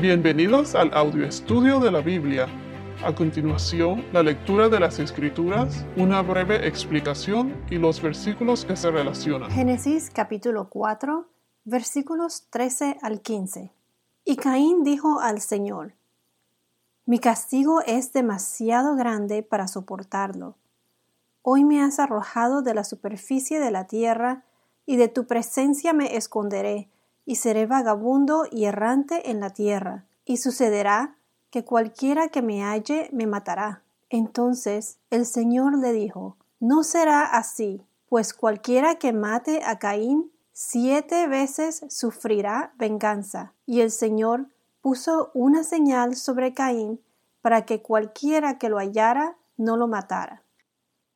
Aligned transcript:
Bienvenidos 0.00 0.76
al 0.76 0.94
audio 0.94 1.26
estudio 1.26 1.80
de 1.80 1.90
la 1.90 2.00
Biblia. 2.00 2.46
A 3.04 3.12
continuación, 3.12 4.04
la 4.12 4.22
lectura 4.22 4.68
de 4.68 4.78
las 4.78 5.00
Escrituras, 5.00 5.84
una 5.96 6.22
breve 6.22 6.68
explicación 6.68 7.64
y 7.68 7.78
los 7.78 8.00
versículos 8.00 8.64
que 8.64 8.76
se 8.76 8.92
relacionan. 8.92 9.50
Génesis 9.50 10.08
capítulo 10.14 10.68
4, 10.68 11.26
versículos 11.64 12.46
13 12.50 12.98
al 13.02 13.22
15. 13.22 13.72
Y 14.24 14.36
Caín 14.36 14.84
dijo 14.84 15.18
al 15.18 15.40
Señor, 15.40 15.94
Mi 17.04 17.18
castigo 17.18 17.80
es 17.80 18.12
demasiado 18.12 18.94
grande 18.94 19.42
para 19.42 19.66
soportarlo. 19.66 20.54
Hoy 21.42 21.64
me 21.64 21.82
has 21.82 21.98
arrojado 21.98 22.62
de 22.62 22.74
la 22.74 22.84
superficie 22.84 23.58
de 23.58 23.72
la 23.72 23.88
tierra, 23.88 24.44
y 24.86 24.96
de 24.96 25.08
tu 25.08 25.26
presencia 25.26 25.92
me 25.92 26.16
esconderé 26.16 26.88
y 27.28 27.34
seré 27.34 27.66
vagabundo 27.66 28.46
y 28.50 28.64
errante 28.64 29.30
en 29.30 29.38
la 29.38 29.50
tierra, 29.50 30.06
y 30.24 30.38
sucederá 30.38 31.18
que 31.50 31.62
cualquiera 31.62 32.28
que 32.28 32.40
me 32.40 32.62
halle 32.62 33.10
me 33.12 33.26
matará. 33.26 33.82
Entonces 34.08 34.96
el 35.10 35.26
Señor 35.26 35.76
le 35.76 35.92
dijo, 35.92 36.38
No 36.58 36.82
será 36.82 37.24
así, 37.24 37.84
pues 38.08 38.32
cualquiera 38.32 38.94
que 38.94 39.12
mate 39.12 39.60
a 39.62 39.78
Caín 39.78 40.32
siete 40.52 41.26
veces 41.26 41.84
sufrirá 41.90 42.72
venganza. 42.78 43.52
Y 43.66 43.82
el 43.82 43.90
Señor 43.90 44.46
puso 44.80 45.30
una 45.34 45.64
señal 45.64 46.16
sobre 46.16 46.54
Caín 46.54 46.98
para 47.42 47.66
que 47.66 47.82
cualquiera 47.82 48.56
que 48.56 48.70
lo 48.70 48.78
hallara 48.78 49.36
no 49.58 49.76
lo 49.76 49.86
matara. 49.86 50.44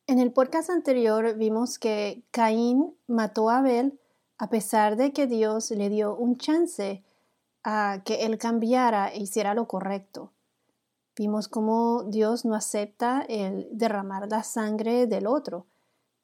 En 0.07 0.19
el 0.19 0.31
podcast 0.31 0.69
anterior 0.69 1.37
vimos 1.37 1.79
que 1.79 2.23
Caín 2.33 2.95
mató 3.07 3.49
a 3.49 3.61
Abel 3.61 3.99
a 4.43 4.49
pesar 4.49 4.97
de 4.97 5.13
que 5.13 5.29
Dios 5.29 5.71
le 5.71 5.89
dio 5.89 6.17
un 6.17 6.37
chance 6.37 7.05
a 7.63 8.03
que 8.05 8.25
él 8.25 8.39
cambiara 8.39 9.07
e 9.07 9.21
hiciera 9.21 9.55
lo 9.55 9.69
correcto. 9.69 10.33
Vimos 11.15 11.47
cómo 11.47 12.03
Dios 12.03 12.45
no 12.45 12.57
acepta 12.57 13.25
el 13.29 13.69
derramar 13.71 14.29
la 14.29 14.43
sangre 14.43 15.07
del 15.07 15.29
otro. 15.29 15.67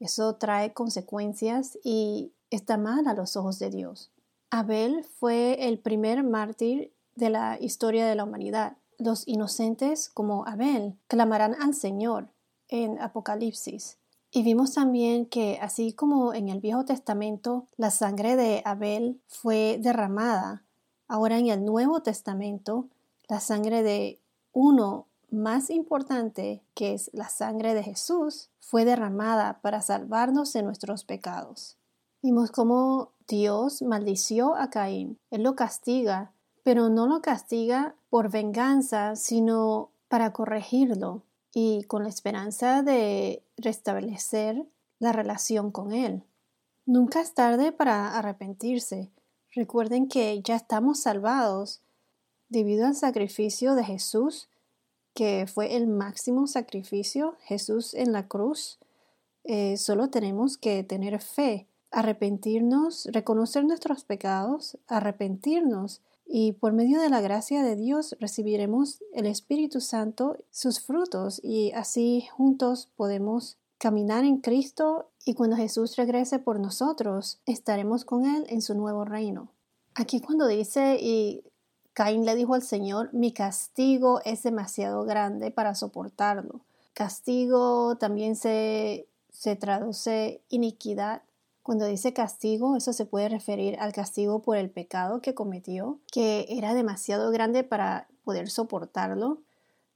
Eso 0.00 0.34
trae 0.34 0.72
consecuencias 0.72 1.78
y 1.84 2.32
está 2.50 2.76
mal 2.76 3.06
a 3.06 3.14
los 3.14 3.36
ojos 3.36 3.60
de 3.60 3.70
Dios. 3.70 4.10
Abel 4.50 5.04
fue 5.04 5.68
el 5.68 5.78
primer 5.78 6.24
mártir 6.24 6.92
de 7.14 7.30
la 7.30 7.56
historia 7.60 8.04
de 8.08 8.16
la 8.16 8.24
humanidad. 8.24 8.78
Los 8.98 9.28
inocentes 9.28 10.08
como 10.08 10.44
Abel 10.44 10.98
clamarán 11.06 11.54
al 11.54 11.72
Señor 11.72 12.30
en 12.66 13.00
Apocalipsis. 13.00 13.96
Y 14.30 14.42
vimos 14.42 14.74
también 14.74 15.26
que 15.26 15.58
así 15.62 15.92
como 15.92 16.34
en 16.34 16.48
el 16.48 16.60
Viejo 16.60 16.84
Testamento 16.84 17.66
la 17.76 17.90
sangre 17.90 18.36
de 18.36 18.62
Abel 18.64 19.20
fue 19.26 19.78
derramada, 19.80 20.64
ahora 21.06 21.38
en 21.38 21.48
el 21.48 21.64
Nuevo 21.64 22.02
Testamento 22.02 22.88
la 23.28 23.40
sangre 23.40 23.82
de 23.82 24.20
uno 24.52 25.06
más 25.30 25.70
importante, 25.70 26.62
que 26.74 26.94
es 26.94 27.10
la 27.12 27.28
sangre 27.28 27.74
de 27.74 27.82
Jesús, 27.82 28.50
fue 28.60 28.84
derramada 28.84 29.60
para 29.60 29.80
salvarnos 29.80 30.52
de 30.52 30.62
nuestros 30.62 31.04
pecados. 31.04 31.76
Vimos 32.22 32.50
cómo 32.50 33.12
Dios 33.26 33.82
maldició 33.82 34.56
a 34.56 34.70
Caín. 34.70 35.18
Él 35.30 35.42
lo 35.42 35.54
castiga, 35.54 36.32
pero 36.64 36.88
no 36.88 37.06
lo 37.06 37.22
castiga 37.22 37.94
por 38.10 38.30
venganza, 38.30 39.16
sino 39.16 39.90
para 40.08 40.32
corregirlo, 40.32 41.22
y 41.52 41.84
con 41.84 42.02
la 42.02 42.08
esperanza 42.08 42.82
de 42.82 43.42
restablecer 43.56 44.66
la 44.98 45.12
relación 45.12 45.70
con 45.70 45.92
Él. 45.92 46.22
Nunca 46.86 47.20
es 47.20 47.34
tarde 47.34 47.72
para 47.72 48.16
arrepentirse. 48.18 49.10
Recuerden 49.54 50.08
que 50.08 50.40
ya 50.42 50.56
estamos 50.56 51.00
salvados 51.00 51.80
debido 52.48 52.86
al 52.86 52.94
sacrificio 52.94 53.74
de 53.74 53.84
Jesús, 53.84 54.48
que 55.14 55.46
fue 55.52 55.76
el 55.76 55.86
máximo 55.86 56.46
sacrificio, 56.46 57.36
Jesús 57.42 57.94
en 57.94 58.12
la 58.12 58.28
cruz. 58.28 58.78
Eh, 59.44 59.76
solo 59.76 60.08
tenemos 60.10 60.56
que 60.56 60.84
tener 60.84 61.20
fe, 61.20 61.66
arrepentirnos, 61.90 63.06
reconocer 63.12 63.64
nuestros 63.64 64.04
pecados, 64.04 64.78
arrepentirnos 64.86 66.02
y 66.28 66.52
por 66.52 66.74
medio 66.74 67.00
de 67.00 67.08
la 67.08 67.22
gracia 67.22 67.62
de 67.62 67.74
Dios 67.74 68.14
recibiremos 68.20 69.02
el 69.14 69.24
Espíritu 69.24 69.80
Santo, 69.80 70.36
sus 70.50 70.78
frutos 70.78 71.40
y 71.42 71.72
así 71.72 72.28
juntos 72.30 72.90
podemos 72.96 73.56
caminar 73.78 74.24
en 74.24 74.38
Cristo 74.38 75.08
y 75.24 75.32
cuando 75.32 75.56
Jesús 75.56 75.96
regrese 75.96 76.38
por 76.38 76.60
nosotros 76.60 77.40
estaremos 77.46 78.04
con 78.04 78.26
Él 78.26 78.44
en 78.50 78.60
su 78.60 78.74
nuevo 78.74 79.06
reino. 79.06 79.48
Aquí 79.94 80.20
cuando 80.20 80.46
dice 80.46 80.98
y 81.00 81.44
Caín 81.94 82.26
le 82.26 82.34
dijo 82.34 82.54
al 82.54 82.62
Señor, 82.62 83.08
mi 83.14 83.32
castigo 83.32 84.20
es 84.24 84.42
demasiado 84.42 85.04
grande 85.04 85.50
para 85.50 85.74
soportarlo. 85.74 86.60
Castigo 86.92 87.96
también 87.96 88.36
se, 88.36 89.08
se 89.32 89.56
traduce 89.56 90.42
iniquidad 90.50 91.22
cuando 91.68 91.84
dice 91.84 92.14
castigo, 92.14 92.76
eso 92.76 92.94
se 92.94 93.04
puede 93.04 93.28
referir 93.28 93.78
al 93.78 93.92
castigo 93.92 94.40
por 94.40 94.56
el 94.56 94.70
pecado 94.70 95.20
que 95.20 95.34
cometió, 95.34 96.00
que 96.10 96.46
era 96.48 96.72
demasiado 96.72 97.30
grande 97.30 97.62
para 97.62 98.08
poder 98.24 98.48
soportarlo, 98.48 99.42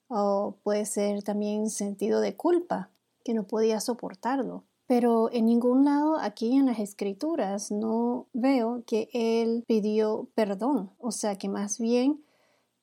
o 0.06 0.58
puede 0.64 0.84
ser 0.84 1.22
también 1.22 1.70
sentido 1.70 2.20
de 2.20 2.36
culpa, 2.36 2.90
que 3.24 3.32
no 3.32 3.46
podía 3.46 3.80
soportarlo. 3.80 4.64
Pero 4.86 5.32
en 5.32 5.46
ningún 5.46 5.86
lado 5.86 6.18
aquí 6.18 6.58
en 6.58 6.66
las 6.66 6.78
escrituras 6.78 7.70
no 7.70 8.26
veo 8.34 8.84
que 8.86 9.08
él 9.14 9.64
pidió 9.66 10.28
perdón, 10.34 10.90
o 10.98 11.10
sea 11.10 11.38
que 11.38 11.48
más 11.48 11.78
bien 11.78 12.22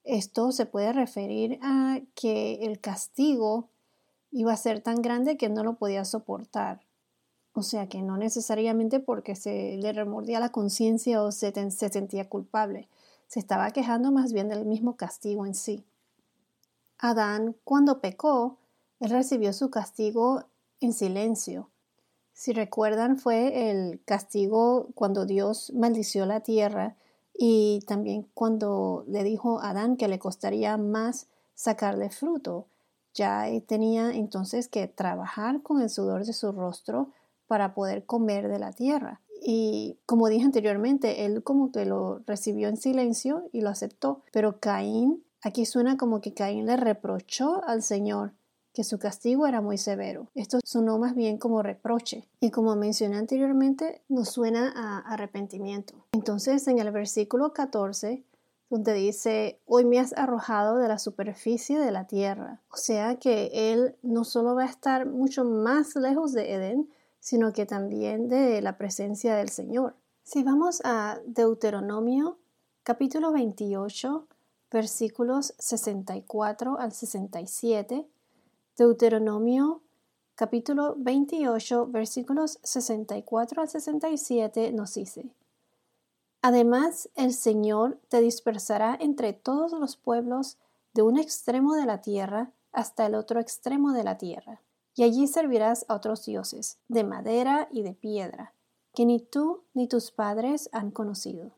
esto 0.03 0.51
se 0.51 0.65
puede 0.65 0.93
referir 0.93 1.59
a 1.61 1.99
que 2.15 2.55
el 2.63 2.79
castigo 2.81 3.69
iba 4.31 4.51
a 4.51 4.57
ser 4.57 4.81
tan 4.81 5.03
grande 5.03 5.37
que 5.37 5.47
no 5.47 5.63
lo 5.63 5.75
podía 5.75 6.05
soportar. 6.05 6.88
O 7.59 7.61
sea 7.61 7.89
que 7.89 8.01
no 8.01 8.15
necesariamente 8.15 9.01
porque 9.01 9.35
se 9.35 9.75
le 9.75 9.91
remordía 9.91 10.39
la 10.39 10.47
conciencia 10.47 11.21
o 11.21 11.33
se, 11.33 11.51
se 11.71 11.89
sentía 11.89 12.29
culpable. 12.29 12.87
Se 13.27 13.41
estaba 13.41 13.71
quejando 13.71 14.13
más 14.13 14.31
bien 14.31 14.47
del 14.47 14.65
mismo 14.65 14.95
castigo 14.95 15.45
en 15.45 15.53
sí. 15.53 15.83
Adán, 16.99 17.57
cuando 17.65 17.99
pecó, 17.99 18.59
él 19.01 19.09
recibió 19.09 19.51
su 19.51 19.69
castigo 19.69 20.45
en 20.79 20.93
silencio. 20.93 21.69
Si 22.31 22.53
recuerdan, 22.53 23.17
fue 23.17 23.69
el 23.71 24.01
castigo 24.05 24.87
cuando 24.95 25.25
Dios 25.25 25.73
maldició 25.75 26.25
la 26.25 26.39
tierra 26.39 26.95
y 27.33 27.81
también 27.87 28.25
cuando 28.33 29.03
le 29.05 29.25
dijo 29.25 29.59
a 29.59 29.71
Adán 29.71 29.97
que 29.97 30.07
le 30.07 30.17
costaría 30.17 30.77
más 30.77 31.27
sacarle 31.55 32.09
fruto. 32.09 32.67
Ya 33.13 33.47
tenía 33.67 34.11
entonces 34.11 34.69
que 34.69 34.87
trabajar 34.87 35.61
con 35.61 35.81
el 35.81 35.89
sudor 35.89 36.23
de 36.23 36.31
su 36.31 36.53
rostro 36.53 37.11
para 37.49 37.73
poder 37.73 38.05
comer 38.05 38.47
de 38.47 38.59
la 38.59 38.71
tierra. 38.71 39.21
Y 39.41 39.97
como 40.05 40.29
dije 40.29 40.45
anteriormente, 40.45 41.25
él 41.25 41.43
como 41.43 41.71
que 41.71 41.85
lo 41.85 42.19
recibió 42.27 42.69
en 42.69 42.77
silencio 42.77 43.49
y 43.51 43.61
lo 43.61 43.69
aceptó. 43.69 44.21
Pero 44.31 44.59
Caín, 44.59 45.23
aquí 45.41 45.65
suena 45.65 45.97
como 45.97 46.21
que 46.21 46.35
Caín 46.35 46.67
le 46.67 46.77
reprochó 46.77 47.63
al 47.65 47.81
Señor 47.81 48.33
que 48.71 48.83
su 48.83 48.99
castigo 48.99 49.47
era 49.47 49.61
muy 49.61 49.79
severo. 49.79 50.29
Esto 50.35 50.59
sonó 50.63 50.99
más 50.99 51.15
bien 51.15 51.39
como 51.39 51.63
reproche. 51.63 52.29
Y 52.39 52.51
como 52.51 52.75
mencioné 52.75 53.17
anteriormente, 53.17 54.03
nos 54.09 54.29
suena 54.29 54.71
a 54.75 54.99
arrepentimiento. 55.11 56.05
Entonces 56.11 56.67
en 56.67 56.77
el 56.77 56.91
versículo 56.91 57.51
14 57.51 58.23
donde 58.69 58.93
dice, 58.93 59.59
hoy 59.65 59.83
me 59.83 59.99
has 59.99 60.13
arrojado 60.13 60.77
de 60.77 60.87
la 60.87 60.99
superficie 60.99 61.79
de 61.79 61.91
la 61.91 62.05
tierra. 62.05 62.61
O 62.71 62.77
sea 62.77 63.15
que 63.15 63.49
Él 63.51 63.95
no 64.03 64.23
solo 64.23 64.53
va 64.55 64.63
a 64.63 64.69
estar 64.69 65.07
mucho 65.07 65.43
más 65.43 65.95
lejos 65.95 66.33
de 66.33 66.53
Edén, 66.53 66.89
sino 67.19 67.53
que 67.53 67.65
también 67.65 68.29
de 68.29 68.61
la 68.61 68.77
presencia 68.77 69.35
del 69.35 69.49
Señor. 69.49 69.95
Si 70.23 70.43
vamos 70.43 70.81
a 70.83 71.19
Deuteronomio 71.25 72.37
capítulo 72.83 73.31
28, 73.31 74.27
versículos 74.71 75.53
64 75.57 76.79
al 76.79 76.91
67, 76.91 78.07
Deuteronomio 78.77 79.81
capítulo 80.35 80.95
28, 80.97 81.87
versículos 81.87 82.59
64 82.63 83.61
al 83.61 83.69
67 83.69 84.71
nos 84.71 84.93
dice, 84.93 85.25
Además, 86.41 87.09
el 87.15 87.33
Señor 87.33 87.99
te 88.07 88.21
dispersará 88.21 88.97
entre 88.99 89.33
todos 89.33 89.73
los 89.73 89.97
pueblos 89.97 90.57
de 90.93 91.01
un 91.01 91.17
extremo 91.17 91.75
de 91.75 91.85
la 91.85 92.01
tierra 92.01 92.51
hasta 92.71 93.05
el 93.05 93.15
otro 93.15 93.41
extremo 93.41 93.91
de 93.91 94.03
la 94.05 94.17
tierra 94.17 94.61
y 94.95 95.03
allí 95.03 95.27
servirás 95.27 95.85
a 95.87 95.95
otros 95.95 96.25
dioses, 96.25 96.79
de 96.87 97.03
madera 97.03 97.67
y 97.71 97.83
de 97.83 97.93
piedra, 97.93 98.53
que 98.93 99.05
ni 99.05 99.19
tú 99.19 99.63
ni 99.73 99.87
tus 99.87 100.11
padres 100.11 100.69
han 100.71 100.91
conocido. 100.91 101.51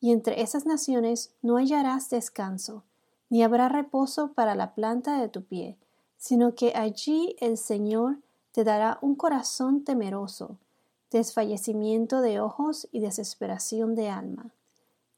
Y 0.00 0.12
entre 0.12 0.42
esas 0.42 0.66
naciones 0.66 1.34
no 1.42 1.56
hallarás 1.56 2.10
descanso, 2.10 2.84
ni 3.30 3.42
habrá 3.42 3.68
reposo 3.68 4.32
para 4.34 4.54
la 4.54 4.74
planta 4.74 5.20
de 5.20 5.28
tu 5.28 5.44
pie, 5.44 5.78
sino 6.16 6.54
que 6.54 6.74
allí 6.74 7.36
el 7.40 7.56
Señor 7.56 8.18
te 8.52 8.64
dará 8.64 8.98
un 9.02 9.14
corazón 9.14 9.82
temeroso, 9.82 10.58
desfallecimiento 11.10 12.20
de 12.20 12.40
ojos 12.40 12.88
y 12.92 13.00
desesperación 13.00 13.94
de 13.94 14.08
alma. 14.08 14.52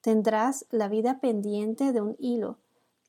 tendrás 0.01 0.67
la 0.71 0.89
vida 0.89 1.19
pendiente 1.19 1.93
de 1.93 2.01
un 2.01 2.15
hilo, 2.21 2.59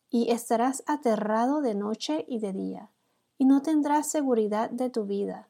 y 0.09 0.31
estarás 0.31 0.83
aterrado 0.87 1.61
de 1.61 1.75
noche 1.75 2.25
y 2.27 2.39
de 2.39 2.53
día, 2.53 2.89
y 3.37 3.45
no 3.45 3.61
tendrás 3.61 4.09
seguridad 4.09 4.69
de 4.69 4.89
tu 4.89 5.05
vida. 5.05 5.47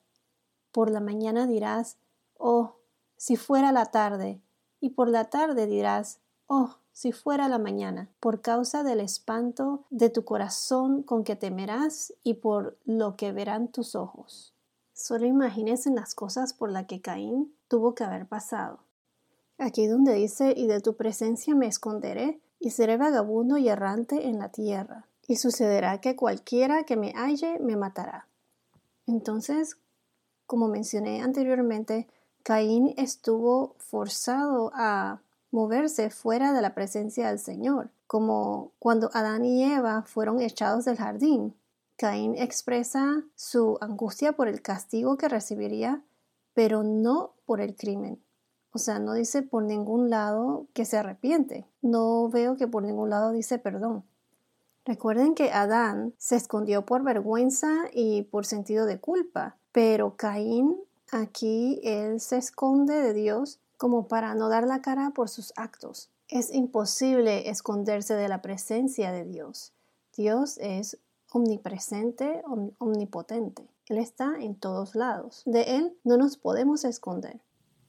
Por 0.71 0.91
la 0.91 0.99
mañana 0.99 1.47
dirás, 1.47 1.97
oh, 2.37 2.75
si 3.15 3.35
fuera 3.35 3.71
la 3.71 3.85
tarde, 3.85 4.41
y 4.79 4.89
por 4.91 5.09
la 5.09 5.25
tarde 5.29 5.65
dirás, 5.65 6.19
oh, 6.47 6.75
si 6.91 7.11
fuera 7.11 7.47
la 7.47 7.59
mañana, 7.59 8.09
por 8.19 8.41
causa 8.41 8.83
del 8.83 8.99
espanto 8.99 9.85
de 9.89 10.09
tu 10.09 10.25
corazón 10.25 11.03
con 11.03 11.23
que 11.23 11.35
temerás 11.35 12.13
y 12.23 12.35
por 12.35 12.77
lo 12.85 13.15
que 13.15 13.31
verán 13.31 13.67
tus 13.67 13.95
ojos. 13.95 14.53
Solo 14.93 15.27
imagínense 15.27 15.91
las 15.91 16.15
cosas 16.15 16.53
por 16.53 16.71
las 16.71 16.87
que 16.87 17.01
Caín 17.01 17.53
tuvo 17.67 17.93
que 17.93 18.03
haber 18.03 18.25
pasado. 18.25 18.79
Aquí 19.59 19.85
donde 19.85 20.13
dice, 20.13 20.53
y 20.57 20.65
de 20.65 20.81
tu 20.81 20.95
presencia 20.95 21.53
me 21.53 21.67
esconderé, 21.67 22.41
y 22.59 22.71
seré 22.71 22.97
vagabundo 22.97 23.57
y 23.57 23.69
errante 23.69 24.27
en 24.27 24.39
la 24.39 24.49
tierra, 24.49 25.05
y 25.27 25.35
sucederá 25.35 25.99
que 25.99 26.15
cualquiera 26.15 26.83
que 26.83 26.95
me 26.95 27.11
halle 27.11 27.59
me 27.59 27.75
matará. 27.75 28.27
Entonces, 29.05 29.77
como 30.45 30.69
mencioné 30.69 31.21
anteriormente, 31.21 32.07
Caín 32.43 32.93
estuvo 32.97 33.75
forzado 33.77 34.71
a 34.73 35.21
moverse 35.51 36.09
fuera 36.09 36.53
de 36.53 36.61
la 36.61 36.73
presencia 36.73 37.27
del 37.27 37.39
Señor, 37.39 37.89
como 38.07 38.71
cuando 38.79 39.09
Adán 39.13 39.43
y 39.43 39.65
Eva 39.65 40.03
fueron 40.03 40.41
echados 40.41 40.85
del 40.85 40.97
jardín. 40.97 41.53
Caín 41.97 42.35
expresa 42.37 43.23
su 43.35 43.77
angustia 43.81 44.31
por 44.33 44.47
el 44.47 44.61
castigo 44.61 45.17
que 45.17 45.27
recibiría, 45.27 46.03
pero 46.53 46.83
no 46.83 47.33
por 47.45 47.59
el 47.59 47.75
crimen. 47.75 48.21
O 48.71 48.79
sea, 48.79 48.99
no 48.99 49.13
dice 49.13 49.41
por 49.41 49.63
ningún 49.63 50.09
lado 50.09 50.67
que 50.73 50.85
se 50.85 50.97
arrepiente. 50.97 51.65
No 51.81 52.29
veo 52.29 52.55
que 52.55 52.67
por 52.67 52.83
ningún 52.83 53.09
lado 53.09 53.31
dice 53.31 53.57
perdón. 53.57 54.03
Recuerden 54.87 55.35
que 55.35 55.51
Adán 55.51 56.13
se 56.17 56.37
escondió 56.37 56.85
por 56.85 57.03
vergüenza 57.03 57.89
y 57.91 58.21
por 58.21 58.45
sentido 58.45 58.85
de 58.85 59.01
culpa, 59.01 59.57
pero 59.73 60.15
Caín 60.15 60.79
aquí 61.11 61.81
él 61.83 62.21
se 62.21 62.37
esconde 62.37 62.93
de 62.93 63.13
Dios 63.13 63.59
como 63.75 64.07
para 64.07 64.33
no 64.33 64.47
dar 64.47 64.65
la 64.65 64.81
cara 64.81 65.11
por 65.13 65.27
sus 65.27 65.51
actos. 65.57 66.09
Es 66.29 66.53
imposible 66.53 67.49
esconderse 67.49 68.13
de 68.13 68.29
la 68.29 68.41
presencia 68.41 69.11
de 69.11 69.25
Dios. 69.25 69.73
Dios 70.15 70.57
es 70.59 70.97
omnipresente, 71.33 72.41
omnipotente. 72.77 73.69
Él 73.87 73.97
está 73.97 74.37
en 74.39 74.55
todos 74.55 74.95
lados. 74.95 75.43
De 75.45 75.63
Él 75.63 75.97
no 76.05 76.15
nos 76.15 76.37
podemos 76.37 76.85
esconder. 76.85 77.41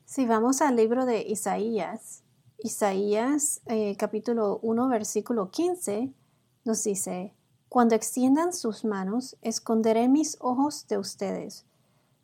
Si 0.04 0.26
vamos 0.26 0.60
al 0.62 0.74
libro 0.74 1.06
de 1.06 1.22
Isaías, 1.22 2.24
Isaías 2.58 3.60
eh, 3.66 3.94
capítulo 3.96 4.58
1 4.62 4.88
versículo 4.88 5.52
15 5.52 6.12
nos 6.68 6.84
dice, 6.84 7.32
Cuando 7.70 7.94
extiendan 7.94 8.52
sus 8.52 8.84
manos, 8.84 9.36
esconderé 9.40 10.06
mis 10.06 10.36
ojos 10.38 10.86
de 10.86 10.98
ustedes. 10.98 11.64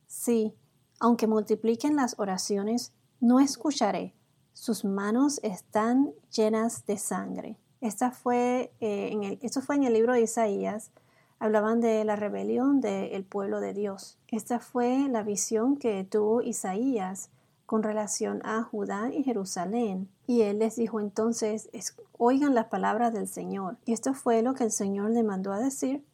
Sí, 0.07 0.55
aunque 1.01 1.27
multipliquen 1.27 1.97
las 1.97 2.19
oraciones, 2.19 2.93
no 3.21 3.41
escucharé. 3.41 4.15
Sus 4.53 4.85
manos 4.85 5.41
están 5.43 6.13
llenas 6.31 6.85
de 6.85 6.99
sangre. 6.99 7.57
Esta 7.81 8.11
fue, 8.11 8.71
eh, 8.81 9.39
esto 9.41 9.63
fue 9.63 9.77
en 9.77 9.85
el 9.85 9.95
libro 9.95 10.13
de 10.13 10.21
Isaías. 10.21 10.91
Hablaban 11.39 11.81
de 11.81 12.05
la 12.05 12.15
rebelión 12.15 12.83
del 12.83 13.25
pueblo 13.25 13.61
de 13.61 13.73
Dios. 13.73 14.19
Esta 14.29 14.61
fue 14.61 15.09
la 15.09 15.23
visión 15.23 15.77
que 15.77 16.05
tuvo 16.05 16.43
Isaías 16.43 17.31
con 17.75 17.83
relación 17.83 18.41
a 18.45 18.63
Judá 18.63 19.11
y 19.13 19.25
Jerusalén. 19.25 20.09
Y 20.29 20.43
él 20.43 20.61
les 20.61 20.77
dijo 20.77 21.01
entonces, 21.01 21.69
oigan 22.17 22.55
las 22.55 22.67
palabras 22.67 23.13
del 23.13 23.27
Señor. 23.27 23.79
Y 23.85 23.93
esto 23.95 24.15
fue 24.15 24.43
lo 24.43 24.55
que 24.55 24.63
el 24.63 24.71
Señor 24.71 25.11
le 25.11 25.25
mandó 25.25 25.53
a 25.53 25.59
decir 25.59 26.05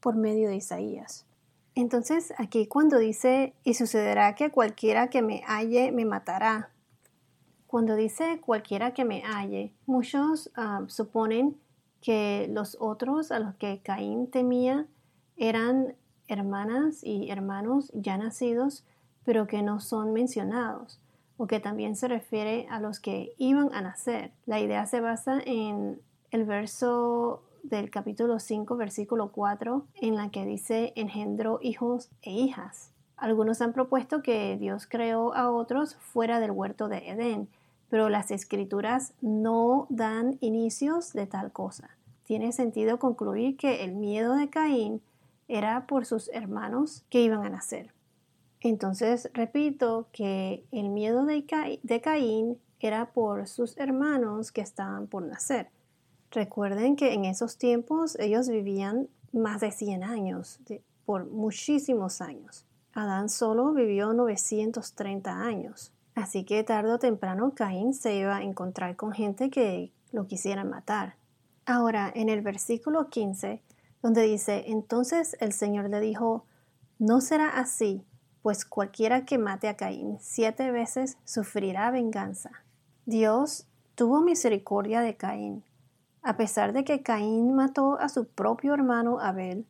por 0.00 0.14
medio 0.14 0.50
de 0.50 0.56
Isaías. 0.56 1.24
Entonces 1.74 2.34
aquí 2.36 2.66
cuando 2.66 2.98
dice, 2.98 3.54
y 3.64 3.72
sucederá 3.72 4.34
que 4.34 4.50
cualquiera 4.50 5.08
que 5.08 5.22
me 5.22 5.42
halle 5.46 5.90
me 5.90 6.04
matará. 6.04 6.68
Cuando 7.66 7.94
dice 7.94 8.38
cualquiera 8.44 8.92
que 8.92 9.06
me 9.06 9.22
halle, 9.22 9.72
muchos 9.86 10.50
ah, 10.54 10.82
suponen 10.86 11.56
que 12.02 12.46
los 12.52 12.76
otros 12.78 13.32
a 13.32 13.38
los 13.38 13.54
que 13.54 13.80
Caín 13.82 14.26
temía 14.30 14.86
eran 15.38 15.94
hermanas 16.28 17.02
y 17.02 17.30
hermanos 17.30 17.90
ya 17.94 18.18
nacidos, 18.18 18.84
pero 19.26 19.48
que 19.48 19.60
no 19.62 19.80
son 19.80 20.12
mencionados, 20.12 21.00
o 21.36 21.46
que 21.46 21.60
también 21.60 21.96
se 21.96 22.08
refiere 22.08 22.66
a 22.70 22.80
los 22.80 23.00
que 23.00 23.34
iban 23.38 23.72
a 23.74 23.80
nacer. 23.80 24.32
La 24.46 24.60
idea 24.60 24.86
se 24.86 25.00
basa 25.00 25.40
en 25.44 26.00
el 26.30 26.44
verso 26.44 27.42
del 27.62 27.90
capítulo 27.90 28.38
5, 28.38 28.76
versículo 28.76 29.32
4, 29.32 29.84
en 30.00 30.16
la 30.16 30.30
que 30.30 30.44
dice 30.44 30.92
engendró 30.96 31.58
hijos 31.62 32.10
e 32.22 32.30
hijas. 32.30 32.92
Algunos 33.16 33.60
han 33.62 33.72
propuesto 33.72 34.22
que 34.22 34.56
Dios 34.58 34.86
creó 34.86 35.34
a 35.34 35.50
otros 35.50 35.96
fuera 35.96 36.38
del 36.38 36.50
huerto 36.50 36.88
de 36.88 37.10
Edén, 37.10 37.48
pero 37.88 38.08
las 38.08 38.30
escrituras 38.30 39.14
no 39.20 39.86
dan 39.88 40.38
inicios 40.40 41.12
de 41.12 41.26
tal 41.26 41.52
cosa. 41.52 41.90
Tiene 42.24 42.52
sentido 42.52 42.98
concluir 42.98 43.56
que 43.56 43.84
el 43.84 43.94
miedo 43.94 44.34
de 44.34 44.50
Caín 44.50 45.00
era 45.48 45.86
por 45.86 46.04
sus 46.04 46.28
hermanos 46.32 47.04
que 47.08 47.22
iban 47.22 47.44
a 47.44 47.50
nacer. 47.50 47.95
Entonces, 48.68 49.30
repito 49.32 50.08
que 50.10 50.64
el 50.72 50.88
miedo 50.88 51.24
de, 51.24 51.46
Caín 52.02 52.58
era 52.80 53.12
por 53.12 53.46
sus 53.46 53.76
hermanos 53.76 54.50
que 54.50 54.60
estaban 54.60 55.06
por 55.06 55.22
nacer. 55.22 55.70
Recuerden 56.32 56.96
que 56.96 57.14
en 57.14 57.26
esos 57.26 57.58
tiempos 57.58 58.18
ellos 58.18 58.48
vivían 58.48 59.08
más 59.32 59.60
de 59.60 59.70
100 59.70 60.02
años, 60.02 60.58
por 61.04 61.26
muchísimos 61.26 62.20
años. 62.20 62.66
Adán 62.92 63.28
solo 63.28 63.72
vivió 63.72 64.12
930 64.12 65.42
años. 65.42 65.92
Así 66.16 66.42
que 66.42 66.64
tarde 66.64 66.92
o 66.92 66.98
temprano 66.98 67.52
Caín 67.54 67.94
se 67.94 68.16
iba 68.16 68.38
a 68.38 68.42
encontrar 68.42 68.96
con 68.96 69.12
gente 69.12 69.48
que 69.48 69.92
lo 70.10 70.26
quisiera 70.26 70.64
matar. 70.64 71.14
Ahora, 71.66 72.10
en 72.12 72.28
el 72.30 72.40
versículo 72.40 73.10
15, 73.10 73.62
donde 74.02 74.22
dice, 74.22 74.64
entonces 74.66 75.36
el 75.38 75.52
Señor 75.52 75.88
le 75.88 76.00
dijo, 76.00 76.46
no 76.98 77.20
será 77.20 77.50
así, 77.50 78.02
pues 78.46 78.64
cualquiera 78.64 79.24
que 79.24 79.38
mate 79.38 79.66
a 79.66 79.76
Caín 79.76 80.18
siete 80.20 80.70
veces 80.70 81.18
sufrirá 81.24 81.90
venganza. 81.90 82.52
Dios 83.04 83.66
tuvo 83.96 84.20
misericordia 84.22 85.00
de 85.00 85.16
Caín 85.16 85.64
a 86.26 86.36
pesar 86.36 86.72
de 86.72 86.82
que 86.82 87.04
Caín 87.04 87.54
mató 87.54 88.00
a 88.00 88.08
su 88.08 88.26
propio 88.26 88.74
hermano 88.74 89.20
Abel, 89.20 89.64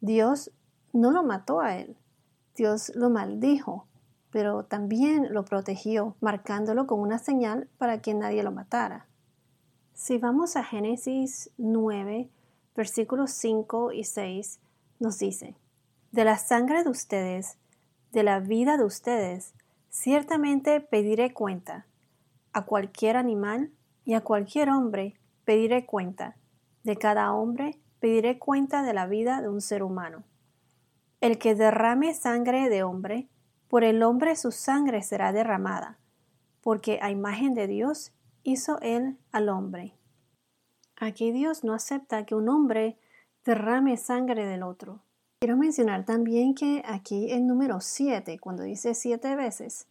Dios 0.00 0.50
no 0.92 1.12
lo 1.12 1.22
mató 1.22 1.60
a 1.60 1.76
él. 1.76 1.96
Dios 2.56 2.90
lo 2.96 3.10
maldijo, 3.10 3.86
pero 4.32 4.64
también 4.64 5.32
lo 5.32 5.44
protegió, 5.44 6.16
marcándolo 6.20 6.88
con 6.88 6.98
una 6.98 7.20
señal 7.20 7.68
para 7.78 8.02
que 8.02 8.14
nadie 8.14 8.42
lo 8.42 8.50
matara. 8.50 9.06
Si 9.94 10.18
vamos 10.18 10.56
a 10.56 10.64
Génesis 10.64 11.52
9, 11.58 12.28
versículos 12.74 13.30
5 13.30 13.92
y 13.92 14.02
6, 14.02 14.58
nos 14.98 15.16
dice, 15.20 15.54
De 16.10 16.24
la 16.24 16.38
sangre 16.38 16.82
de 16.82 16.90
ustedes, 16.90 17.56
de 18.12 18.22
la 18.22 18.40
vida 18.40 18.76
de 18.76 18.84
ustedes, 18.84 19.54
ciertamente 19.88 20.80
pediré 20.80 21.32
cuenta 21.32 21.86
a 22.52 22.64
cualquier 22.64 23.16
animal 23.16 23.70
y 24.04 24.14
a 24.14 24.22
cualquier 24.22 24.70
hombre 24.70 25.14
pediré 25.44 25.86
cuenta. 25.86 26.36
De 26.82 26.96
cada 26.96 27.32
hombre 27.32 27.78
pediré 28.00 28.38
cuenta 28.38 28.82
de 28.82 28.94
la 28.94 29.06
vida 29.06 29.40
de 29.42 29.48
un 29.48 29.60
ser 29.60 29.82
humano. 29.82 30.24
El 31.20 31.38
que 31.38 31.54
derrame 31.54 32.14
sangre 32.14 32.68
de 32.68 32.82
hombre, 32.82 33.28
por 33.68 33.84
el 33.84 34.02
hombre 34.02 34.36
su 34.36 34.50
sangre 34.50 35.02
será 35.02 35.32
derramada, 35.32 35.98
porque 36.62 36.98
a 37.02 37.10
imagen 37.10 37.54
de 37.54 37.66
Dios 37.66 38.12
hizo 38.42 38.80
él 38.80 39.18
al 39.30 39.48
hombre. 39.48 39.94
Aquí 40.96 41.30
Dios 41.30 41.62
no 41.62 41.74
acepta 41.74 42.24
que 42.24 42.34
un 42.34 42.48
hombre 42.48 42.98
derrame 43.44 43.96
sangre 43.96 44.46
del 44.46 44.62
otro. 44.62 45.02
Quiero 45.42 45.56
mencionar 45.56 46.04
también 46.04 46.54
que 46.54 46.82
aquí 46.84 47.32
el 47.32 47.46
número 47.46 47.80
7, 47.80 48.38
cuando 48.38 48.62
dice 48.62 48.94
siete 48.94 49.36
veces, 49.36 49.86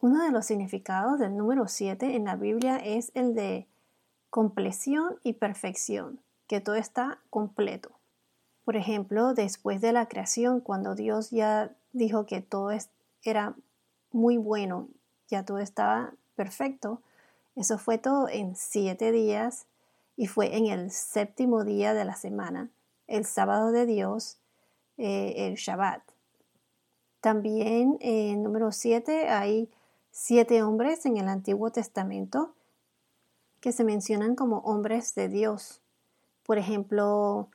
uno 0.00 0.24
de 0.24 0.30
los 0.30 0.46
significados 0.46 1.18
del 1.18 1.36
número 1.36 1.68
7 1.68 2.16
en 2.16 2.24
la 2.24 2.36
Biblia 2.36 2.78
es 2.78 3.12
el 3.12 3.34
de 3.34 3.66
compleción 4.30 5.18
y 5.22 5.34
perfección, 5.34 6.18
que 6.46 6.62
todo 6.62 6.76
está 6.76 7.18
completo. 7.28 7.90
Por 8.64 8.76
ejemplo, 8.76 9.34
después 9.34 9.82
de 9.82 9.92
la 9.92 10.08
creación, 10.08 10.60
cuando 10.60 10.94
Dios 10.94 11.30
ya 11.30 11.70
dijo 11.92 12.24
que 12.24 12.40
todo 12.40 12.70
era 13.22 13.54
muy 14.12 14.38
bueno, 14.38 14.88
ya 15.28 15.44
todo 15.44 15.58
estaba 15.58 16.14
perfecto, 16.36 17.02
eso 17.54 17.76
fue 17.76 17.98
todo 17.98 18.30
en 18.30 18.56
siete 18.56 19.12
días 19.12 19.66
y 20.16 20.26
fue 20.26 20.56
en 20.56 20.68
el 20.68 20.90
séptimo 20.90 21.64
día 21.64 21.92
de 21.92 22.06
la 22.06 22.16
semana, 22.16 22.70
el 23.06 23.26
sábado 23.26 23.70
de 23.70 23.84
Dios, 23.84 24.38
eh, 24.96 25.34
el 25.36 25.54
Shabbat. 25.54 26.02
También 27.20 27.96
en 28.00 28.42
número 28.42 28.70
siete 28.70 29.28
hay 29.28 29.70
siete 30.10 30.62
hombres 30.62 31.06
en 31.06 31.16
el 31.16 31.28
Antiguo 31.28 31.70
Testamento 31.70 32.54
que 33.60 33.72
se 33.72 33.82
mencionan 33.82 34.36
como 34.36 34.58
hombres 34.58 35.14
de 35.14 35.28
Dios. 35.28 35.80
Por 36.44 36.58
ejemplo, 36.58 37.48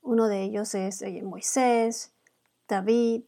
uno 0.00 0.28
de 0.28 0.42
ellos 0.42 0.74
es 0.76 1.02
eh, 1.02 1.22
Moisés, 1.24 2.12
David, 2.68 3.22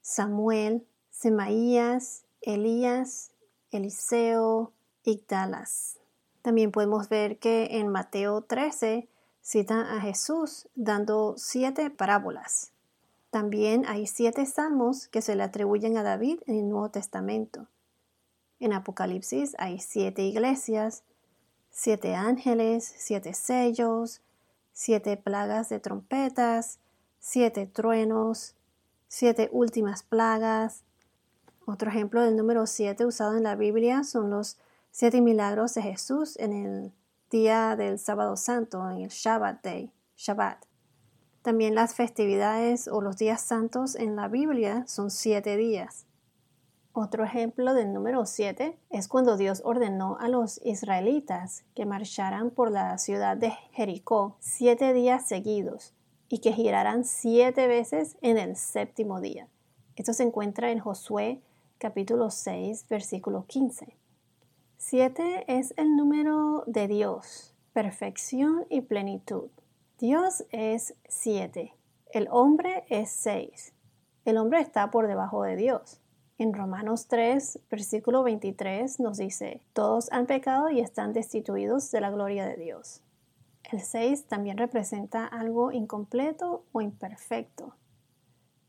Samuel, 0.00 0.86
Semaías, 1.10 2.24
Elías, 2.40 3.30
Eliseo, 3.70 4.72
Igdalas. 5.04 5.98
También 6.42 6.72
podemos 6.72 7.08
ver 7.08 7.38
que 7.38 7.78
en 7.78 7.88
Mateo 7.88 8.40
13 8.40 9.08
citan 9.42 9.80
a 9.80 10.00
Jesús 10.00 10.68
dando 10.74 11.34
siete 11.36 11.90
parábolas. 11.90 12.72
También 13.30 13.84
hay 13.86 14.06
siete 14.06 14.46
salmos 14.46 15.08
que 15.08 15.22
se 15.22 15.36
le 15.36 15.42
atribuyen 15.42 15.96
a 15.96 16.02
David 16.02 16.40
en 16.46 16.56
el 16.56 16.68
Nuevo 16.68 16.90
Testamento. 16.90 17.66
En 18.60 18.72
Apocalipsis 18.72 19.54
hay 19.58 19.80
siete 19.80 20.22
iglesias, 20.22 21.02
siete 21.70 22.14
ángeles, 22.14 22.94
siete 22.96 23.34
sellos, 23.34 24.22
siete 24.72 25.16
plagas 25.16 25.68
de 25.68 25.80
trompetas, 25.80 26.78
siete 27.18 27.66
truenos, 27.66 28.54
siete 29.08 29.48
últimas 29.52 30.02
plagas. 30.02 30.84
Otro 31.66 31.90
ejemplo 31.90 32.22
del 32.22 32.36
número 32.36 32.66
siete 32.66 33.04
usado 33.04 33.36
en 33.36 33.42
la 33.42 33.56
Biblia 33.56 34.04
son 34.04 34.30
los 34.30 34.58
siete 34.90 35.20
milagros 35.20 35.74
de 35.74 35.82
Jesús 35.82 36.36
en 36.38 36.52
el 36.52 36.92
día 37.30 37.76
del 37.76 37.98
sábado 37.98 38.36
santo, 38.36 38.88
en 38.88 39.02
el 39.02 39.08
Shabbat 39.08 39.62
Day, 39.62 39.92
Shabbat. 40.16 40.64
También 41.46 41.76
las 41.76 41.94
festividades 41.94 42.88
o 42.88 43.00
los 43.00 43.18
días 43.18 43.40
santos 43.40 43.94
en 43.94 44.16
la 44.16 44.26
Biblia 44.26 44.82
son 44.88 45.12
siete 45.12 45.56
días. 45.56 46.04
Otro 46.92 47.22
ejemplo 47.22 47.72
del 47.72 47.92
número 47.92 48.26
7 48.26 48.76
es 48.90 49.06
cuando 49.06 49.36
Dios 49.36 49.62
ordenó 49.64 50.16
a 50.18 50.26
los 50.28 50.60
israelitas 50.64 51.62
que 51.76 51.86
marcharan 51.86 52.50
por 52.50 52.72
la 52.72 52.98
ciudad 52.98 53.36
de 53.36 53.52
Jericó 53.70 54.36
siete 54.40 54.92
días 54.92 55.28
seguidos 55.28 55.94
y 56.28 56.40
que 56.40 56.50
giraran 56.52 57.04
siete 57.04 57.68
veces 57.68 58.16
en 58.22 58.38
el 58.38 58.56
séptimo 58.56 59.20
día. 59.20 59.46
Esto 59.94 60.14
se 60.14 60.24
encuentra 60.24 60.72
en 60.72 60.80
Josué 60.80 61.42
capítulo 61.78 62.32
6 62.32 62.88
versículo 62.88 63.44
15. 63.46 63.96
Siete 64.78 65.44
es 65.46 65.74
el 65.76 65.94
número 65.94 66.64
de 66.66 66.88
Dios, 66.88 67.54
perfección 67.72 68.66
y 68.68 68.80
plenitud. 68.80 69.48
Dios 69.98 70.44
es 70.50 70.94
siete, 71.08 71.72
el 72.12 72.28
hombre 72.30 72.84
es 72.90 73.08
seis. 73.08 73.72
El 74.26 74.36
hombre 74.36 74.60
está 74.60 74.90
por 74.90 75.06
debajo 75.06 75.42
de 75.42 75.56
Dios. 75.56 76.02
En 76.36 76.52
Romanos 76.52 77.06
3, 77.08 77.60
versículo 77.70 78.22
23 78.22 79.00
nos 79.00 79.16
dice, 79.16 79.62
todos 79.72 80.12
han 80.12 80.26
pecado 80.26 80.68
y 80.68 80.80
están 80.80 81.14
destituidos 81.14 81.90
de 81.92 82.02
la 82.02 82.10
gloria 82.10 82.44
de 82.44 82.56
Dios. 82.56 83.00
El 83.72 83.80
6 83.80 84.26
también 84.26 84.58
representa 84.58 85.24
algo 85.24 85.72
incompleto 85.72 86.66
o 86.72 86.82
imperfecto 86.82 87.74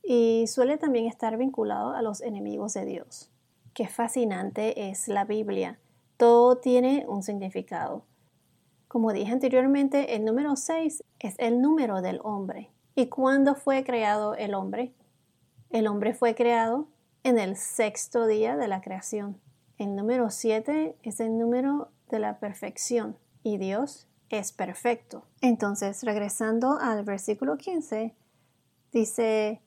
y 0.01 0.45
suele 0.47 0.77
también 0.77 1.07
estar 1.07 1.35
vinculado 1.35 1.91
a 1.91 2.01
los 2.01 2.21
enemigos 2.21 2.73
de 2.73 2.85
Dios. 2.85 3.29
Qué 3.73 3.89
fascinante 3.89 4.89
es 4.89 5.09
la 5.09 5.25
Biblia. 5.25 5.77
Todo 6.15 6.59
tiene 6.59 7.05
un 7.05 7.21
significado. 7.21 8.05
Como 8.87 9.11
dije 9.11 9.31
anteriormente, 9.31 10.15
el 10.15 10.23
número 10.23 10.55
6 10.55 11.03
es 11.19 11.35
el 11.39 11.61
número 11.61 12.01
del 12.01 12.19
hombre. 12.23 12.71
¿Y 12.95 13.09
cuándo 13.09 13.55
fue 13.55 13.83
creado 13.83 14.33
el 14.35 14.53
hombre? 14.53 14.93
El 15.69 15.87
hombre 15.87 16.13
fue 16.13 16.35
creado 16.35 16.87
en 17.23 17.37
el 17.37 17.57
sexto 17.57 18.25
día 18.25 18.55
de 18.55 18.69
la 18.69 18.81
creación. 18.81 19.39
El 19.77 19.95
número 19.95 20.29
7 20.29 20.97
es 21.03 21.19
el 21.19 21.37
número 21.37 21.91
de 22.09 22.19
la 22.19 22.39
perfección 22.39 23.17
y 23.43 23.57
Dios 23.57 24.07
es 24.29 24.53
perfecto. 24.53 25.25
Entonces, 25.41 26.03
regresando 26.03 26.77
al 26.79 27.03
versículo 27.03 27.57
15, 27.57 28.15
dice 28.93 29.61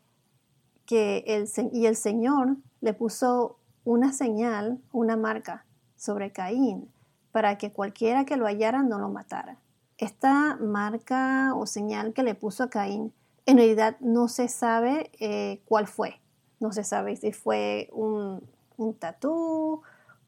que 0.87 1.25
el, 1.27 1.49
el 1.85 1.97
Señor 1.97 2.57
le 2.81 2.95
puso 2.95 3.59
una 3.85 4.12
señal, 4.12 4.81
una 4.93 5.17
marca 5.17 5.67
sobre 5.97 6.33
Caín, 6.33 6.91
para 7.33 7.59
que 7.59 7.73
cualquiera 7.73 8.25
que 8.25 8.37
lo 8.37 8.47
hallara 8.47 8.83
no 8.83 8.99
lo 8.99 9.09
matara. 9.09 9.59
Esta 9.99 10.57
marca 10.57 11.55
o 11.55 11.67
señal 11.67 12.13
que 12.13 12.23
le 12.23 12.35
puso 12.35 12.65
a 12.65 12.71
Caín, 12.71 13.13
en 13.47 13.57
realidad 13.57 13.97
no 14.01 14.29
se 14.29 14.49
sabe 14.49 15.11
eh, 15.21 15.61
cuál 15.67 15.87
fue. 15.87 16.21
No 16.59 16.73
se 16.73 16.85
sabe 16.85 17.17
si 17.17 17.33
fue 17.33 17.89
un, 17.93 18.43
un 18.77 18.95
tatú 18.95 19.83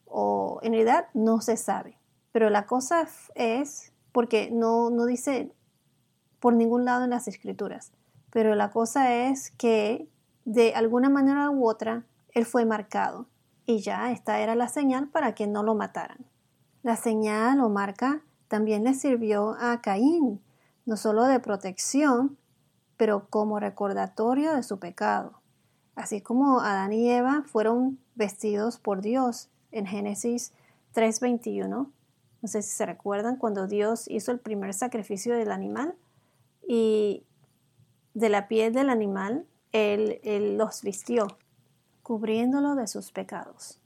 o 0.07 0.61
en 0.63 0.73
realidad 0.73 1.09
no 1.15 1.41
se 1.41 1.57
sabe. 1.57 1.97
Pero 2.33 2.51
la 2.51 2.67
cosa 2.67 3.07
es, 3.35 3.93
porque 4.13 4.51
no, 4.51 4.91
no 4.91 5.07
dice 5.07 5.53
por 6.41 6.55
ningún 6.55 6.85
lado 6.85 7.05
en 7.05 7.11
las 7.11 7.29
escrituras, 7.29 7.93
pero 8.31 8.55
la 8.55 8.71
cosa 8.71 9.15
es 9.15 9.51
que 9.53 10.09
de 10.45 10.75
alguna 10.75 11.09
manera 11.09 11.51
u 11.51 11.69
otra 11.69 12.05
él 12.31 12.47
fue 12.47 12.65
marcado 12.65 13.27
y 13.65 13.81
ya 13.81 14.11
esta 14.11 14.41
era 14.41 14.55
la 14.55 14.69
señal 14.69 15.09
para 15.09 15.35
que 15.35 15.47
no 15.47 15.63
lo 15.63 15.75
mataran. 15.75 16.27
La 16.83 16.97
señal 16.97 17.61
o 17.61 17.69
marca 17.69 18.23
también 18.49 18.85
le 18.85 18.95
sirvió 18.95 19.57
a 19.59 19.81
Caín, 19.81 20.41
no 20.85 20.97
solo 20.97 21.25
de 21.25 21.41
protección, 21.41 22.37
pero 22.97 23.29
como 23.29 23.61
recordatorio 23.61 24.55
de 24.55 24.63
su 24.63 24.79
pecado 24.79 25.43
así 25.95 26.21
como 26.21 26.61
Adán 26.61 26.93
y 26.93 27.11
Eva 27.11 27.45
fueron 27.47 27.99
vestidos 28.15 28.79
por 28.79 29.03
Dios 29.03 29.49
en 29.71 29.87
Génesis 29.87 30.53
3:21. 30.95 31.91
No 32.41 32.49
sé 32.49 32.63
si 32.63 32.71
se 32.71 32.87
recuerdan 32.87 33.37
cuando 33.37 33.67
Dios 33.67 34.09
hizo 34.09 34.33
el 34.33 34.41
primer 34.41 34.75
sacrificio 34.75 35.35
del 35.35 35.53
animal 35.53 35.95
y 36.67 37.25
de 38.15 38.29
la 38.29 38.49
piel 38.49 38.73
del 38.73 38.91
animal 38.91 39.47
él, 39.73 40.21
él 40.23 40.59
los 40.59 40.83
vistió, 40.83 41.27
cubriéndolo 42.03 42.75
de 42.75 42.87
sus 42.87 43.13
pecados. 43.13 43.79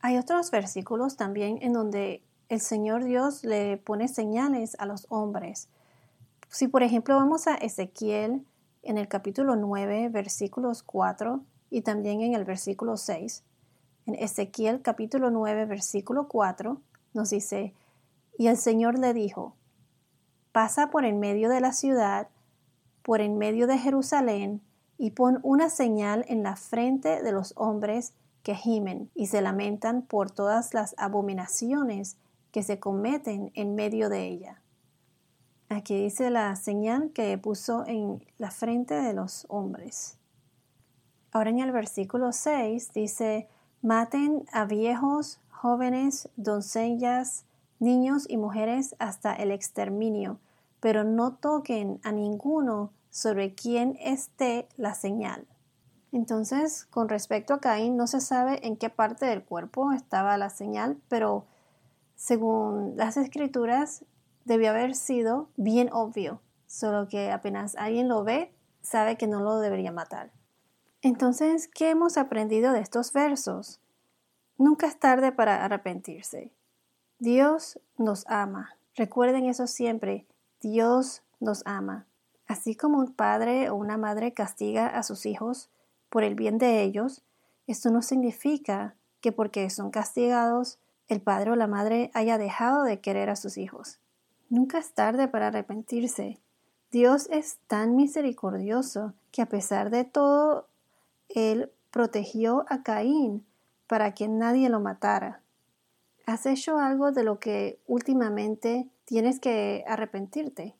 Hay 0.00 0.18
otros 0.18 0.50
versículos 0.50 1.16
también 1.16 1.58
en 1.62 1.72
donde 1.72 2.22
el 2.48 2.60
Señor 2.60 3.04
Dios 3.04 3.44
le 3.44 3.76
pone 3.76 4.08
señales 4.08 4.76
a 4.78 4.86
los 4.86 5.06
hombres. 5.08 5.68
Si 6.48 6.68
por 6.68 6.82
ejemplo 6.82 7.16
vamos 7.16 7.48
a 7.48 7.56
Ezequiel 7.56 8.44
en 8.82 8.98
el 8.98 9.08
capítulo 9.08 9.56
9, 9.56 10.08
versículos 10.10 10.82
4 10.84 11.40
y 11.70 11.82
también 11.82 12.22
en 12.22 12.34
el 12.34 12.44
versículo 12.44 12.96
6. 12.96 13.42
En 14.06 14.14
Ezequiel 14.14 14.80
capítulo 14.80 15.30
9, 15.30 15.66
versículo 15.66 16.28
4 16.28 16.80
nos 17.14 17.30
dice, 17.30 17.74
y 18.38 18.46
el 18.46 18.56
Señor 18.56 18.98
le 18.98 19.12
dijo, 19.12 19.56
pasa 20.52 20.90
por 20.90 21.04
en 21.04 21.18
medio 21.18 21.48
de 21.48 21.60
la 21.60 21.72
ciudad, 21.72 22.28
por 23.02 23.20
en 23.20 23.38
medio 23.38 23.66
de 23.66 23.78
Jerusalén, 23.78 24.60
y 24.98 25.10
pon 25.10 25.40
una 25.42 25.68
señal 25.68 26.24
en 26.28 26.42
la 26.42 26.56
frente 26.56 27.22
de 27.22 27.32
los 27.32 27.54
hombres 27.56 28.14
que 28.42 28.54
gimen 28.54 29.10
y 29.14 29.26
se 29.26 29.42
lamentan 29.42 30.02
por 30.02 30.30
todas 30.30 30.72
las 30.72 30.94
abominaciones 30.96 32.16
que 32.56 32.62
se 32.62 32.80
cometen 32.80 33.52
en 33.52 33.74
medio 33.74 34.08
de 34.08 34.24
ella. 34.24 34.62
Aquí 35.68 35.94
dice 36.04 36.30
la 36.30 36.56
señal 36.56 37.10
que 37.12 37.36
puso 37.36 37.84
en 37.84 38.24
la 38.38 38.50
frente 38.50 38.94
de 38.94 39.12
los 39.12 39.44
hombres. 39.50 40.16
Ahora 41.32 41.50
en 41.50 41.58
el 41.58 41.70
versículo 41.70 42.32
6 42.32 42.94
dice, 42.94 43.46
maten 43.82 44.46
a 44.54 44.64
viejos, 44.64 45.38
jóvenes, 45.50 46.30
doncellas, 46.36 47.44
niños 47.78 48.24
y 48.26 48.38
mujeres 48.38 48.96
hasta 48.98 49.34
el 49.34 49.50
exterminio, 49.50 50.38
pero 50.80 51.04
no 51.04 51.34
toquen 51.34 52.00
a 52.04 52.12
ninguno 52.12 52.90
sobre 53.10 53.54
quien 53.54 53.98
esté 54.00 54.66
la 54.78 54.94
señal. 54.94 55.46
Entonces, 56.10 56.86
con 56.86 57.10
respecto 57.10 57.52
a 57.52 57.60
Caín, 57.60 57.98
no 57.98 58.06
se 58.06 58.22
sabe 58.22 58.66
en 58.66 58.78
qué 58.78 58.88
parte 58.88 59.26
del 59.26 59.44
cuerpo 59.44 59.92
estaba 59.92 60.38
la 60.38 60.48
señal, 60.48 60.96
pero 61.10 61.44
según 62.16 62.96
las 62.96 63.16
escrituras, 63.16 64.04
debió 64.44 64.70
haber 64.70 64.94
sido 64.94 65.50
bien 65.56 65.90
obvio, 65.92 66.40
solo 66.66 67.08
que 67.08 67.30
apenas 67.30 67.76
alguien 67.76 68.08
lo 68.08 68.24
ve, 68.24 68.52
sabe 68.80 69.16
que 69.16 69.26
no 69.26 69.40
lo 69.40 69.58
debería 69.58 69.92
matar. 69.92 70.32
Entonces, 71.02 71.68
¿qué 71.68 71.90
hemos 71.90 72.16
aprendido 72.16 72.72
de 72.72 72.80
estos 72.80 73.12
versos? 73.12 73.80
Nunca 74.58 74.86
es 74.86 74.98
tarde 74.98 75.30
para 75.30 75.64
arrepentirse. 75.64 76.52
Dios 77.18 77.78
nos 77.98 78.26
ama. 78.26 78.76
Recuerden 78.94 79.44
eso 79.44 79.66
siempre. 79.66 80.26
Dios 80.60 81.22
nos 81.38 81.62
ama. 81.66 82.06
Así 82.46 82.74
como 82.74 82.98
un 82.98 83.12
padre 83.12 83.70
o 83.70 83.74
una 83.74 83.98
madre 83.98 84.32
castiga 84.32 84.86
a 84.86 85.02
sus 85.02 85.26
hijos 85.26 85.70
por 86.08 86.24
el 86.24 86.34
bien 86.34 86.58
de 86.58 86.82
ellos, 86.82 87.22
esto 87.66 87.90
no 87.90 88.00
significa 88.00 88.94
que 89.20 89.32
porque 89.32 89.68
son 89.70 89.90
castigados 89.90 90.78
el 91.08 91.20
padre 91.20 91.52
o 91.52 91.56
la 91.56 91.66
madre 91.66 92.10
haya 92.14 92.38
dejado 92.38 92.82
de 92.82 93.00
querer 93.00 93.30
a 93.30 93.36
sus 93.36 93.58
hijos. 93.58 94.00
Nunca 94.48 94.78
es 94.78 94.92
tarde 94.92 95.28
para 95.28 95.48
arrepentirse. 95.48 96.38
Dios 96.90 97.28
es 97.30 97.58
tan 97.66 97.96
misericordioso 97.96 99.14
que 99.32 99.42
a 99.42 99.46
pesar 99.46 99.90
de 99.90 100.04
todo, 100.04 100.68
Él 101.28 101.72
protegió 101.90 102.64
a 102.68 102.82
Caín 102.82 103.44
para 103.86 104.14
que 104.14 104.28
nadie 104.28 104.68
lo 104.68 104.80
matara. 104.80 105.42
¿Has 106.26 106.46
hecho 106.46 106.78
algo 106.78 107.12
de 107.12 107.22
lo 107.22 107.38
que 107.38 107.80
últimamente 107.86 108.90
tienes 109.04 109.38
que 109.38 109.84
arrepentirte? 109.86 110.76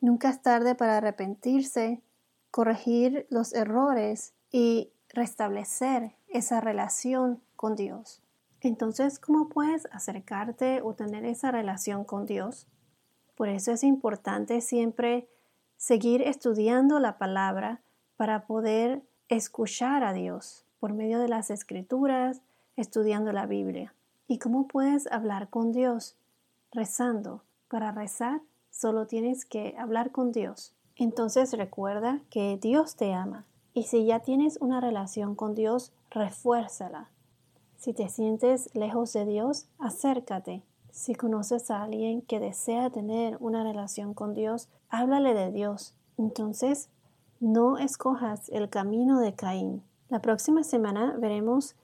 Nunca 0.00 0.30
es 0.30 0.42
tarde 0.42 0.74
para 0.74 0.98
arrepentirse, 0.98 2.02
corregir 2.50 3.26
los 3.30 3.52
errores 3.54 4.34
y 4.50 4.92
restablecer 5.10 6.16
esa 6.28 6.60
relación 6.60 7.42
con 7.56 7.76
Dios. 7.76 8.23
Entonces, 8.64 9.18
¿cómo 9.18 9.50
puedes 9.50 9.86
acercarte 9.92 10.80
o 10.82 10.94
tener 10.94 11.26
esa 11.26 11.50
relación 11.50 12.04
con 12.04 12.24
Dios? 12.24 12.66
Por 13.36 13.48
eso 13.48 13.72
es 13.72 13.84
importante 13.84 14.60
siempre 14.62 15.28
seguir 15.76 16.22
estudiando 16.22 16.98
la 16.98 17.18
palabra 17.18 17.82
para 18.16 18.46
poder 18.46 19.02
escuchar 19.28 20.02
a 20.02 20.14
Dios 20.14 20.64
por 20.80 20.94
medio 20.94 21.18
de 21.18 21.28
las 21.28 21.50
escrituras, 21.50 22.40
estudiando 22.76 23.32
la 23.32 23.44
Biblia. 23.44 23.94
¿Y 24.26 24.38
cómo 24.38 24.66
puedes 24.66 25.10
hablar 25.12 25.50
con 25.50 25.72
Dios? 25.72 26.16
Rezando. 26.72 27.42
Para 27.68 27.92
rezar 27.92 28.40
solo 28.70 29.06
tienes 29.06 29.44
que 29.44 29.76
hablar 29.78 30.10
con 30.10 30.32
Dios. 30.32 30.74
Entonces 30.96 31.52
recuerda 31.52 32.20
que 32.30 32.56
Dios 32.56 32.96
te 32.96 33.12
ama 33.12 33.44
y 33.74 33.84
si 33.84 34.06
ya 34.06 34.20
tienes 34.20 34.56
una 34.60 34.80
relación 34.80 35.34
con 35.34 35.54
Dios, 35.54 35.92
refuérzala. 36.10 37.10
Si 37.84 37.92
te 37.92 38.08
sientes 38.08 38.70
lejos 38.74 39.12
de 39.12 39.26
Dios, 39.26 39.66
acércate. 39.78 40.62
Si 40.90 41.14
conoces 41.14 41.70
a 41.70 41.82
alguien 41.82 42.22
que 42.22 42.40
desea 42.40 42.88
tener 42.88 43.36
una 43.40 43.62
relación 43.62 44.14
con 44.14 44.32
Dios, 44.32 44.70
háblale 44.88 45.34
de 45.34 45.52
Dios. 45.52 45.94
Entonces, 46.16 46.88
no 47.40 47.76
escojas 47.76 48.48
el 48.48 48.70
camino 48.70 49.20
de 49.20 49.34
Caín. 49.34 49.82
La 50.08 50.20
próxima 50.20 50.64
semana 50.64 51.14
veremos 51.18 51.76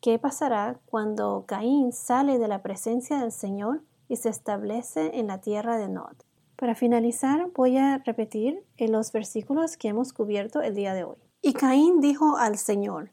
qué 0.00 0.20
pasará 0.20 0.78
cuando 0.86 1.42
Caín 1.48 1.90
sale 1.92 2.38
de 2.38 2.46
la 2.46 2.62
presencia 2.62 3.18
del 3.18 3.32
Señor 3.32 3.82
y 4.08 4.14
se 4.14 4.28
establece 4.28 5.18
en 5.18 5.26
la 5.26 5.40
tierra 5.40 5.76
de 5.76 5.88
Nod. 5.88 6.14
Para 6.54 6.76
finalizar, 6.76 7.50
voy 7.52 7.78
a 7.78 7.98
repetir 7.98 8.64
los 8.78 9.10
versículos 9.10 9.76
que 9.76 9.88
hemos 9.88 10.12
cubierto 10.12 10.62
el 10.62 10.76
día 10.76 10.94
de 10.94 11.02
hoy. 11.02 11.16
Y 11.42 11.54
Caín 11.54 12.00
dijo 12.00 12.36
al 12.36 12.58
Señor, 12.58 13.10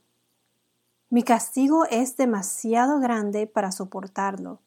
Mi 1.10 1.24
castigo 1.24 1.86
es 1.86 2.18
demasiado 2.18 3.00
grande 3.00 3.48
para 3.48 3.72
soportarlo. 3.72 4.60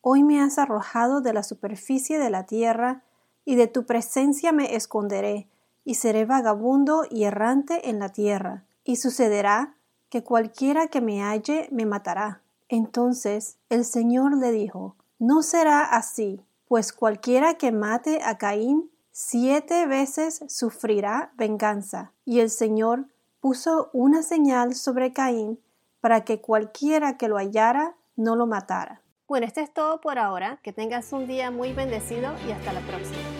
Hoy 0.00 0.24
me 0.24 0.40
has 0.40 0.58
arrojado 0.58 1.20
de 1.20 1.34
la 1.34 1.42
superficie 1.42 2.18
de 2.18 2.30
la 2.30 2.46
tierra, 2.46 3.02
y 3.44 3.56
de 3.56 3.66
tu 3.66 3.84
presencia 3.84 4.52
me 4.52 4.74
esconderé, 4.74 5.48
y 5.84 5.94
seré 5.94 6.24
vagabundo 6.24 7.04
y 7.10 7.24
errante 7.24 7.90
en 7.90 7.98
la 7.98 8.10
tierra. 8.10 8.64
Y 8.84 8.96
sucederá 8.96 9.74
que 10.08 10.24
cualquiera 10.24 10.88
que 10.88 11.00
me 11.00 11.22
halle 11.22 11.68
me 11.70 11.86
matará. 11.86 12.42
Entonces 12.68 13.56
el 13.68 13.84
Señor 13.84 14.36
le 14.36 14.52
dijo, 14.52 14.96
No 15.18 15.42
será 15.42 15.82
así, 15.82 16.42
pues 16.68 16.92
cualquiera 16.92 17.54
que 17.54 17.72
mate 17.72 18.20
a 18.22 18.38
Caín 18.38 18.90
siete 19.10 19.86
veces 19.86 20.44
sufrirá 20.48 21.32
venganza. 21.36 22.12
Y 22.24 22.40
el 22.40 22.50
Señor 22.50 23.06
puso 23.40 23.90
una 23.92 24.22
señal 24.22 24.74
sobre 24.74 25.12
Caín 25.12 25.58
para 26.00 26.24
que 26.24 26.40
cualquiera 26.40 27.16
que 27.16 27.28
lo 27.28 27.36
hallara 27.36 27.96
no 28.16 28.36
lo 28.36 28.46
matara. 28.46 29.02
Bueno, 29.26 29.46
esto 29.46 29.60
es 29.60 29.72
todo 29.72 30.00
por 30.00 30.18
ahora. 30.18 30.58
Que 30.62 30.72
tengas 30.72 31.12
un 31.12 31.26
día 31.26 31.50
muy 31.50 31.72
bendecido 31.72 32.34
y 32.46 32.52
hasta 32.52 32.72
la 32.72 32.80
próxima. 32.80 33.39